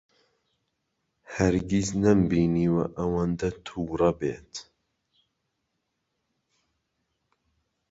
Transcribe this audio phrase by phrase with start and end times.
[1.35, 4.53] هەرگیز نەمبینیوە ئەوەندە تووڕە بێت.